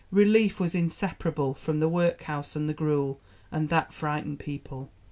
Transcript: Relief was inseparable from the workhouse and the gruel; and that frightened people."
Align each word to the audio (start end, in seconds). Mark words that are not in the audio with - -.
Relief 0.11 0.59
was 0.59 0.73
inseparable 0.73 1.53
from 1.53 1.79
the 1.79 1.87
workhouse 1.87 2.55
and 2.55 2.67
the 2.67 2.73
gruel; 2.73 3.21
and 3.51 3.69
that 3.69 3.93
frightened 3.93 4.39
people." 4.39 4.91